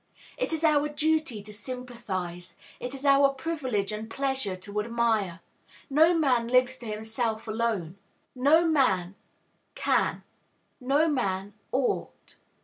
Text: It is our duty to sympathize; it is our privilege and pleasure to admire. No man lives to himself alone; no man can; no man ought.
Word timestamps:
It 0.35 0.51
is 0.51 0.63
our 0.63 0.89
duty 0.89 1.43
to 1.43 1.53
sympathize; 1.53 2.55
it 2.79 2.95
is 2.95 3.05
our 3.05 3.29
privilege 3.35 3.91
and 3.91 4.09
pleasure 4.09 4.55
to 4.55 4.79
admire. 4.79 5.41
No 5.91 6.15
man 6.17 6.47
lives 6.47 6.79
to 6.79 6.87
himself 6.87 7.47
alone; 7.47 7.97
no 8.33 8.67
man 8.67 9.13
can; 9.75 10.23
no 10.79 11.07
man 11.07 11.53
ought. 11.71 12.37